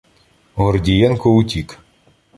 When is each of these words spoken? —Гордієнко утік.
—Гордієнко 0.55 1.31
утік. 1.35 1.79